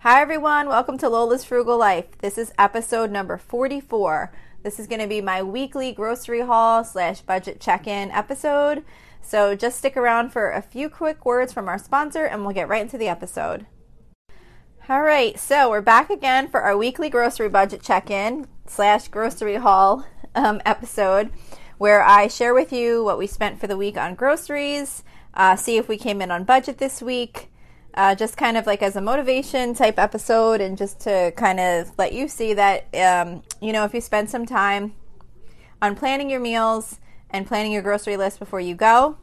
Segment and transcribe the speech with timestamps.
[0.00, 0.68] Hi, everyone.
[0.68, 2.18] Welcome to Lola's Frugal Life.
[2.18, 4.30] This is episode number 44.
[4.62, 8.84] This is going to be my weekly grocery haul slash budget check in episode.
[9.22, 12.68] So just stick around for a few quick words from our sponsor and we'll get
[12.68, 13.66] right into the episode.
[14.86, 19.56] All right, so we're back again for our weekly grocery budget check in slash grocery
[19.56, 20.04] haul
[20.34, 21.32] um, episode
[21.78, 25.02] where I share with you what we spent for the week on groceries,
[25.32, 27.50] uh, see if we came in on budget this week
[27.96, 31.90] uh, just kind of like as a motivation type episode and just to kind of
[31.98, 34.94] let you see that, um, you know, if you spend some time
[35.80, 36.98] on planning your meals
[37.30, 39.16] and planning your grocery list before you go,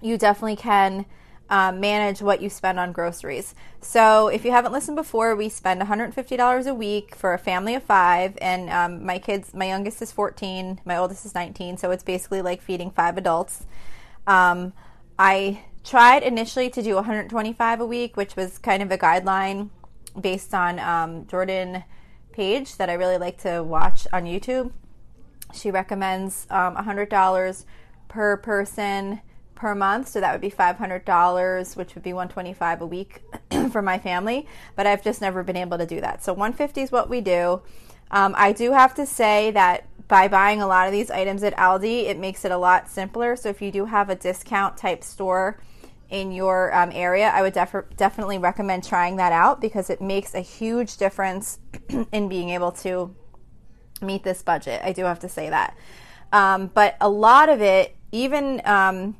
[0.00, 1.06] you definitely can
[1.50, 3.54] um, manage what you spend on groceries.
[3.80, 7.82] So, if you haven't listened before, we spend $150 a week for a family of
[7.82, 12.02] five, and um, my kids, my youngest is 14, my oldest is 19, so it's
[12.02, 13.66] basically like feeding five adults.
[14.26, 14.74] Um,
[15.18, 19.70] I tried initially to do 125 a week, which was kind of a guideline
[20.20, 21.82] based on um, Jordan
[22.30, 24.70] Page that I really like to watch on YouTube.
[25.54, 27.64] She recommends um, $100
[28.06, 29.22] per person
[29.54, 33.22] per month, so that would be $500, which would be 125 a week
[33.72, 34.46] for my family.
[34.76, 36.22] But I've just never been able to do that.
[36.22, 37.62] So 150 is what we do.
[38.10, 41.56] Um, I do have to say that by buying a lot of these items at
[41.56, 43.36] Aldi, it makes it a lot simpler.
[43.36, 45.58] So if you do have a discount type store
[46.10, 50.34] in your um, area, I would def- definitely recommend trying that out because it makes
[50.34, 51.58] a huge difference
[52.12, 53.14] in being able to
[54.00, 54.80] meet this budget.
[54.82, 55.76] I do have to say that.
[56.32, 59.16] Um, but a lot of it, even um,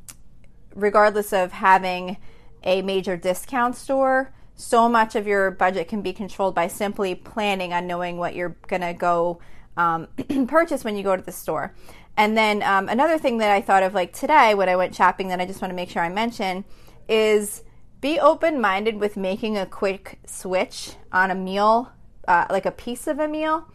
[0.74, 2.16] regardless of having
[2.62, 7.72] a major discount store, so much of your budget can be controlled by simply planning
[7.72, 9.38] on knowing what you're going to go
[9.76, 10.08] um,
[10.48, 11.74] purchase when you go to the store.
[12.18, 15.28] And then um, another thing that I thought of like today when I went shopping
[15.28, 16.64] that I just want to make sure I mention
[17.08, 17.62] is
[18.00, 21.92] be open minded with making a quick switch on a meal,
[22.26, 23.68] uh, like a piece of a meal,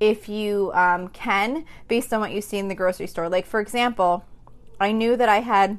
[0.00, 3.28] if you um, can, based on what you see in the grocery store.
[3.28, 4.24] Like, for example,
[4.80, 5.78] I knew that I had,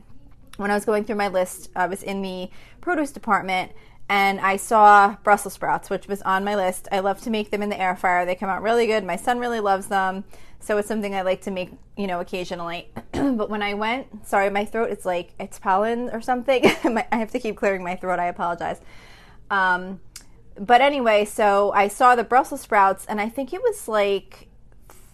[0.57, 3.71] when I was going through my list, I was in the produce department
[4.13, 6.87] and I saw Brussels sprouts, which was on my list.
[6.91, 8.27] I love to make them in the air fryer.
[8.27, 9.03] They come out really good.
[9.03, 10.23] My son really loves them.
[10.59, 12.91] So it's something I like to make, you know, occasionally.
[13.11, 16.63] but when I went, sorry, my throat is like it's pollen or something.
[16.83, 18.19] I have to keep clearing my throat.
[18.19, 18.81] I apologize.
[19.49, 19.99] Um,
[20.59, 24.47] but anyway, so I saw the Brussels sprouts, and I think it was like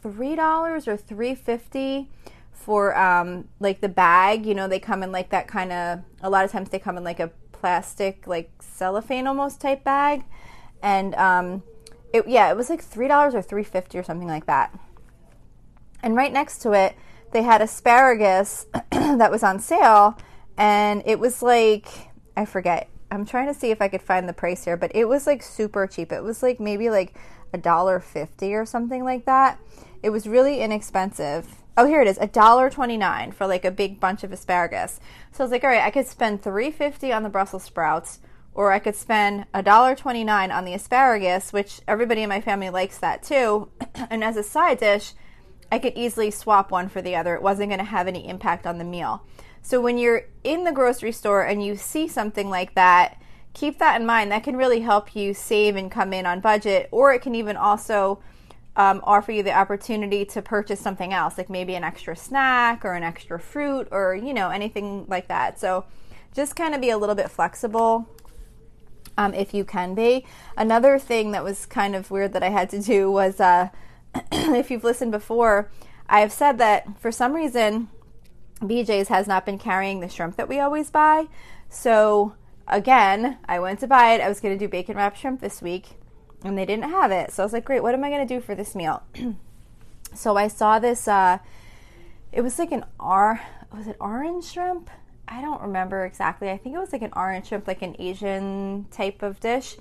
[0.04, 2.10] three dollars or three fifty
[2.52, 4.46] for um, like the bag.
[4.46, 6.02] You know, they come in like that kind of.
[6.22, 10.24] A lot of times they come in like a plastic, like cellophane almost type bag,
[10.82, 11.64] and um,
[12.14, 14.78] it yeah, it was like three dollars or three fifty or something like that.
[16.02, 16.96] And right next to it,
[17.32, 20.18] they had asparagus that was on sale,
[20.58, 21.88] and it was like
[22.36, 22.90] I forget.
[23.12, 25.42] I'm trying to see if I could find the price here, but it was like
[25.42, 26.12] super cheap.
[26.12, 27.16] It was like maybe like
[27.54, 29.60] a dollar fifty or something like that.
[30.02, 31.48] It was really inexpensive.
[31.80, 35.00] Oh, here it is, a dollar twenty nine for like a big bunch of asparagus.
[35.32, 38.20] So I was like, all right, I could spend three fifty on the Brussels sprouts,
[38.54, 42.42] or I could spend a dollar twenty nine on the asparagus, which everybody in my
[42.42, 43.70] family likes that too.
[44.10, 45.14] and as a side dish,
[45.72, 47.34] I could easily swap one for the other.
[47.34, 49.26] It wasn't going to have any impact on the meal.
[49.62, 53.22] So when you're in the grocery store and you see something like that,
[53.54, 54.34] keep that in mind.
[54.34, 57.56] That can really help you save and come in on budget, or it can even
[57.56, 58.22] also
[58.80, 62.94] um, offer you the opportunity to purchase something else, like maybe an extra snack or
[62.94, 65.60] an extra fruit or you know anything like that.
[65.60, 65.86] So
[66.34, 68.08] just kind of be a little bit flexible
[69.18, 70.26] um, if you can be.
[70.58, 73.40] Another thing that was kind of weird that I had to do was.
[73.40, 73.70] Uh,
[74.32, 75.70] if you've listened before,
[76.08, 77.90] I have said that for some reason,
[78.62, 81.28] BJ's has not been carrying the shrimp that we always buy.
[81.70, 82.34] So
[82.68, 84.22] again, I went to buy it.
[84.22, 85.99] I was going to do bacon wrapped shrimp this week,
[86.44, 87.32] and they didn't have it.
[87.32, 89.04] So I was like, great, what am I going to do for this meal?
[90.14, 91.08] so I saw this.
[91.08, 91.40] Uh,
[92.32, 93.42] it was like an R.
[93.76, 94.90] Was it orange shrimp?
[95.28, 96.50] I don't remember exactly.
[96.50, 99.78] I think it was like an orange shrimp, like an Asian type of dish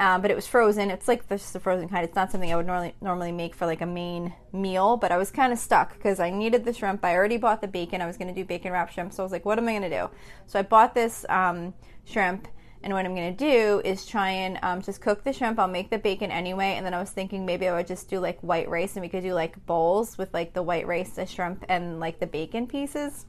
[0.00, 0.90] um, but it was frozen.
[0.90, 2.02] It's like just the frozen kind.
[2.04, 5.18] It's not something I would normally normally make for like a main meal, but I
[5.18, 7.04] was kind of stuck because I needed the shrimp.
[7.04, 8.00] I already bought the bacon.
[8.00, 9.72] I was going to do bacon wrap shrimp, so I was like, what am I
[9.72, 10.08] going to do?
[10.46, 11.74] So I bought this um,
[12.06, 12.48] shrimp,
[12.82, 15.58] and what I'm to do is try and um, just cook the shrimp.
[15.58, 18.20] I'll make the bacon anyway, and then I was thinking maybe I would just do
[18.20, 21.26] like white rice, and we could do like bowls with like the white rice, the
[21.26, 23.26] shrimp, and like the bacon pieces.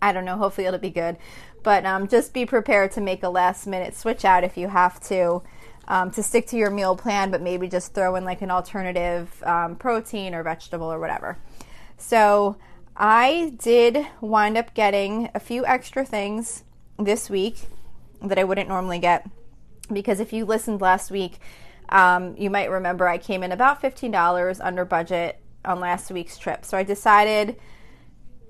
[0.00, 0.36] I don't know.
[0.36, 1.16] Hopefully it'll be good,
[1.62, 5.00] but um, just be prepared to make a last minute switch out if you have
[5.08, 5.42] to
[5.88, 9.42] um, to stick to your meal plan, but maybe just throw in like an alternative
[9.44, 11.38] um, protein or vegetable or whatever.
[11.96, 12.56] So
[12.96, 16.64] I did wind up getting a few extra things
[16.98, 17.66] this week
[18.28, 19.28] that I wouldn't normally get.
[19.92, 21.38] because if you listened last week,
[21.90, 26.64] um, you might remember I came in about $15 under budget on last week's trip.
[26.64, 27.56] So I decided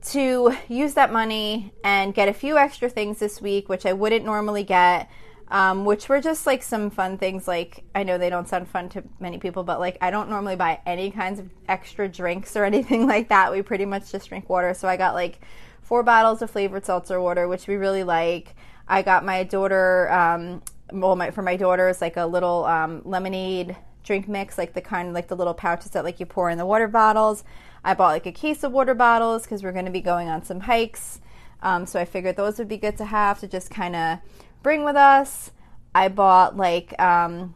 [0.06, 4.24] to use that money and get a few extra things this week, which I wouldn't
[4.24, 5.08] normally get.
[5.48, 7.46] Um, which were just like some fun things.
[7.46, 10.56] Like, I know they don't sound fun to many people, but like, I don't normally
[10.56, 13.52] buy any kinds of extra drinks or anything like that.
[13.52, 14.72] We pretty much just drink water.
[14.72, 15.40] So I got like
[15.82, 18.56] four bottles of flavored seltzer water, which we really like.
[18.88, 23.76] I got my daughter, um, well, my, for my daughters, like a little um, lemonade
[24.02, 26.66] drink mix, like the kind like the little pouches that like you pour in the
[26.66, 27.42] water bottles.
[27.82, 30.44] I bought like a case of water bottles because we're going to be going on
[30.44, 31.20] some hikes.
[31.62, 34.18] Um, so I figured those would be good to have to just kind of
[34.62, 35.50] bring with us.
[35.94, 37.54] I bought like um,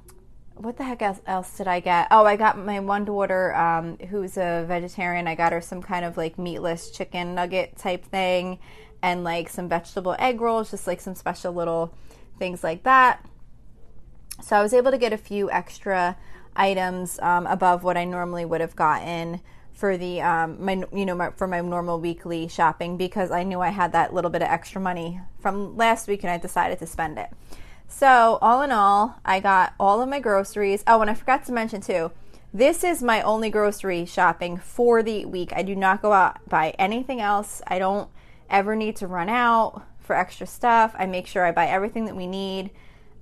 [0.54, 2.08] what the heck else did I get?
[2.10, 5.28] Oh, I got my one daughter um, who's a vegetarian.
[5.28, 8.58] I got her some kind of like meatless chicken nugget type thing,
[9.02, 11.94] and like some vegetable egg rolls, just like some special little
[12.38, 13.24] things like that.
[14.42, 16.16] So I was able to get a few extra
[16.56, 19.40] items um, above what I normally would have gotten
[19.72, 23.60] for the um, my you know my, for my normal weekly shopping because I knew
[23.60, 26.86] I had that little bit of extra money from last week and I decided to
[26.86, 27.30] spend it.
[27.86, 30.82] So all in all, I got all of my groceries.
[30.86, 32.10] Oh, and I forgot to mention too.
[32.52, 35.52] This is my only grocery shopping for the week.
[35.54, 37.62] I do not go out buy anything else.
[37.66, 38.08] I don't
[38.50, 40.94] ever need to run out for extra stuff.
[40.98, 42.70] I make sure I buy everything that we need.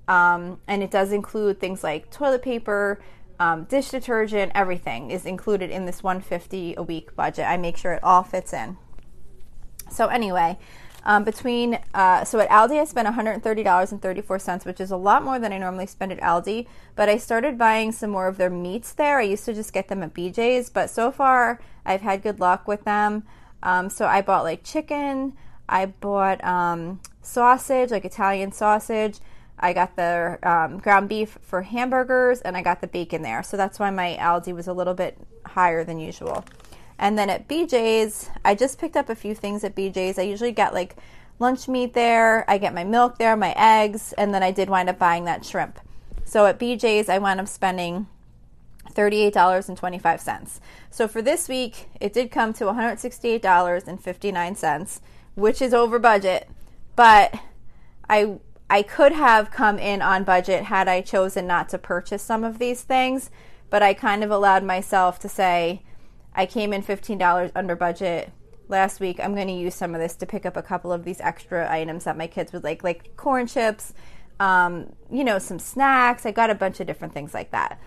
[0.09, 3.01] Um, and it does include things like toilet paper,
[3.39, 7.45] um, dish detergent, everything is included in this 150 a week budget.
[7.47, 8.77] I make sure it all fits in.
[9.91, 10.59] So anyway,
[11.05, 15.53] um, between uh, so at Aldi I spent $130.34, which is a lot more than
[15.53, 16.67] I normally spend at Aldi.
[16.95, 19.19] But I started buying some more of their meats there.
[19.19, 22.67] I used to just get them at BJ's, but so far I've had good luck
[22.67, 23.25] with them.
[23.63, 25.35] Um, so I bought like chicken.
[25.69, 29.19] I bought um, sausage, like Italian sausage.
[29.59, 33.43] I got the um, ground beef for hamburgers and I got the bacon there.
[33.43, 36.45] So that's why my Aldi was a little bit higher than usual.
[36.99, 40.19] And then at BJ's, I just picked up a few things at BJ's.
[40.19, 40.97] I usually get like
[41.39, 44.89] lunch meat there, I get my milk there, my eggs, and then I did wind
[44.89, 45.79] up buying that shrimp.
[46.25, 48.07] So at BJ's, I wound up spending
[48.95, 50.61] $38.25.
[50.91, 55.01] So for this week, it did come to $168.59,
[55.35, 56.49] which is over budget,
[56.95, 57.35] but
[58.09, 58.39] I
[58.69, 62.59] I could have come in on budget had I chosen not to purchase some of
[62.59, 63.31] these things,
[63.71, 65.83] but I kind of allowed myself to say
[66.35, 68.33] I came in $15 under budget
[68.69, 69.21] last week.
[69.21, 71.71] I'm going to use some of this to pick up a couple of these extra
[71.71, 73.95] items that my kids would like, like corn chips,
[74.41, 76.27] um, you know, some snacks.
[76.27, 77.81] I got a bunch of different things like that.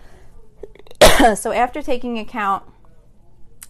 [1.36, 2.64] so after taking account,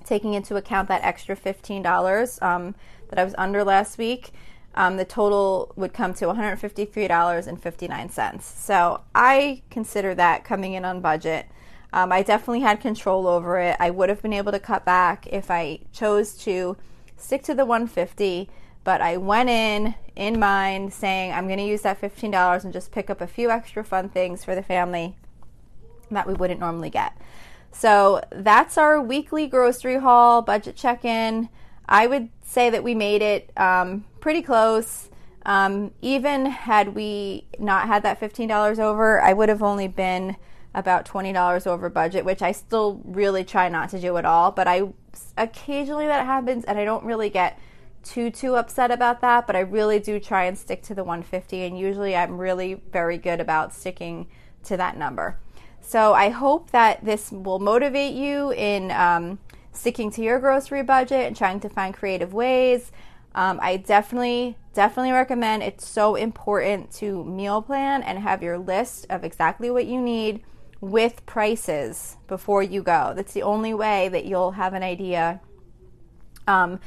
[0.04, 2.74] taking into account that extra $15 um,
[3.08, 4.32] that I was under last week,
[4.74, 8.42] um, the total would come to $153.59.
[8.42, 11.46] So I consider that coming in on budget.
[11.92, 13.76] Um, I definitely had control over it.
[13.80, 16.76] I would have been able to cut back if I chose to
[17.16, 18.48] stick to the 150,
[18.84, 22.92] but I went in in mind saying I'm going to use that $15 and just
[22.92, 25.16] pick up a few extra fun things for the family
[26.16, 27.16] that we wouldn't normally get.
[27.72, 31.48] So that's our weekly grocery haul, budget check in.
[31.88, 35.08] I would say that we made it um, pretty close.
[35.46, 40.36] Um, even had we not had that $15 over, I would have only been
[40.74, 44.50] about $20 over budget, which I still really try not to do at all.
[44.50, 44.92] But I
[45.36, 47.58] occasionally that happens, and I don't really get
[48.02, 49.46] too too upset about that.
[49.46, 53.18] But I really do try and stick to the 150, and usually I'm really very
[53.18, 54.28] good about sticking
[54.64, 55.38] to that number.
[55.80, 59.38] So I hope that this will motivate you in um,
[59.72, 62.92] sticking to your grocery budget and trying to find creative ways.
[63.34, 69.06] Um, I definitely, definitely recommend it's so important to meal plan and have your list
[69.10, 70.42] of exactly what you need
[70.80, 73.12] with prices before you go.
[73.14, 75.40] That's the only way that you'll have an idea.
[76.46, 76.80] Um,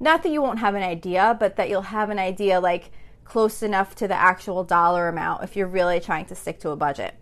[0.00, 2.90] not that you won't have an idea, but that you'll have an idea like
[3.24, 6.76] close enough to the actual dollar amount if you're really trying to stick to a
[6.76, 7.14] budget.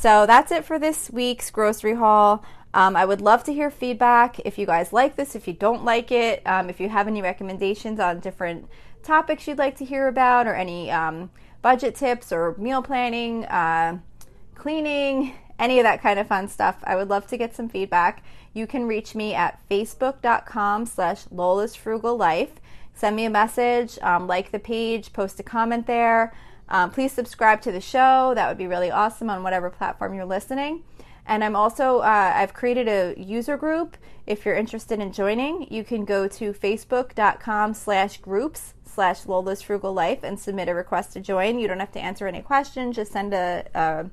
[0.00, 2.42] So that's it for this week's grocery haul.
[2.72, 5.84] Um, I would love to hear feedback if you guys like this, if you don't
[5.84, 8.66] like it, um, if you have any recommendations on different
[9.02, 11.30] topics you'd like to hear about, or any um,
[11.60, 13.98] budget tips or meal planning, uh,
[14.54, 16.78] cleaning, any of that kind of fun stuff.
[16.84, 18.24] I would love to get some feedback.
[18.54, 22.52] You can reach me at facebook.com slash Lola's Frugal Life.
[22.94, 26.32] Send me a message, um, like the page, post a comment there.
[26.70, 28.32] Um, please subscribe to the show.
[28.34, 30.84] That would be really awesome on whatever platform you're listening.
[31.26, 33.96] And I'm also, uh, I've created a user group.
[34.26, 39.92] If you're interested in joining, you can go to facebook.com slash groups slash Lola's Frugal
[39.92, 41.58] Life and submit a request to join.
[41.58, 44.06] You don't have to answer any questions, just send a, a,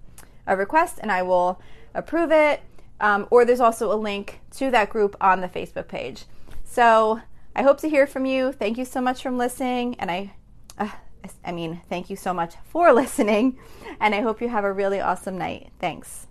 [0.45, 1.61] a request and I will
[1.93, 2.61] approve it.
[2.99, 6.25] Um, or there's also a link to that group on the Facebook page.
[6.63, 7.21] So
[7.55, 8.51] I hope to hear from you.
[8.51, 9.95] Thank you so much for listening.
[9.99, 10.33] And I,
[10.77, 10.89] uh,
[11.43, 13.57] I mean, thank you so much for listening.
[13.99, 15.71] And I hope you have a really awesome night.
[15.79, 16.26] Thanks.